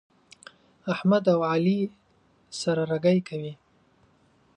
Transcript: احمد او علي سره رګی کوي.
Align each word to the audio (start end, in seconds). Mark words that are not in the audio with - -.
احمد 0.93 1.23
او 1.33 1.39
علي 1.51 1.79
سره 2.59 2.83
رګی 2.91 3.19
کوي. 3.27 3.53